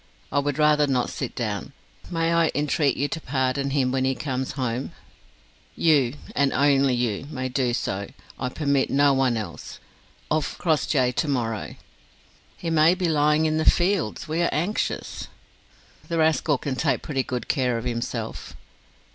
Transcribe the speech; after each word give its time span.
I 0.31 0.39
would 0.39 0.57
rather 0.57 0.87
not 0.87 1.11
sit 1.11 1.35
down. 1.35 1.73
May 2.09 2.33
I 2.33 2.49
entreat 2.55 2.97
you 2.97 3.07
to 3.09 3.21
pardon 3.21 3.69
him 3.69 3.91
when 3.91 4.03
he 4.03 4.15
comes 4.15 4.53
home?" 4.53 4.93
"You, 5.75 6.15
and 6.35 6.49
you 6.49 6.57
only, 6.57 7.27
may 7.29 7.49
do 7.49 7.71
so. 7.71 8.07
I 8.39 8.49
permit 8.49 8.89
none 8.89 9.37
else. 9.37 9.79
Of 10.31 10.57
Crossjay 10.57 11.11
to 11.11 11.27
morrow." 11.27 11.75
"He 12.57 12.71
may 12.71 12.95
be 12.95 13.07
lying 13.07 13.45
in 13.45 13.59
the 13.59 13.69
fields. 13.69 14.27
We 14.27 14.41
are 14.41 14.49
anxious." 14.51 15.27
"The 16.07 16.17
rascal 16.17 16.57
can 16.57 16.75
take 16.75 17.03
pretty 17.03 17.21
good 17.21 17.47
care 17.47 17.77
of 17.77 17.83
himself." 17.85 18.55